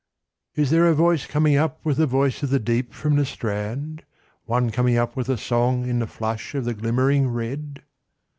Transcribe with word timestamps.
1. 0.55 0.63
Is 0.63 0.69
there 0.71 0.87
a 0.87 0.95
voice 0.95 1.27
coming 1.27 1.57
up 1.57 1.79
with 1.85 1.97
the 1.97 2.07
voice 2.07 2.41
of 2.41 2.49
the 2.49 2.57
deep 2.57 2.91
from 2.91 3.17
the 3.17 3.23
strand. 3.23 4.01
One 4.47 4.71
coming 4.71 4.97
up 4.97 5.15
with 5.15 5.29
a 5.29 5.37
song 5.37 5.87
in 5.87 5.99
the 5.99 6.07
flush 6.07 6.55
of 6.55 6.65
the 6.65 6.73
glimmering 6.73 7.27
red 7.29 7.83